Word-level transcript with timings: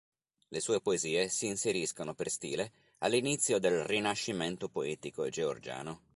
Le 0.47 0.59
sue 0.59 0.81
poesie 0.81 1.27
si 1.29 1.45
inseriscono 1.45 2.15
per 2.15 2.27
stile 2.31 2.71
all'inizio 3.01 3.59
del 3.59 3.83
rinascimento 3.83 4.67
poetico 4.67 5.29
georgiano. 5.29 6.01